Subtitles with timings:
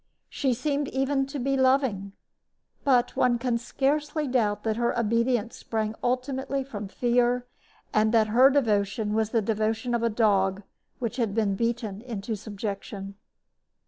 [0.29, 2.13] She seemed even to be loving;
[2.83, 7.45] but one can scarcely doubt that her obedience sprang ultimately from fear
[7.93, 10.63] and that her devotion was the devotion of a dog
[10.97, 13.13] which has been beaten into subjection.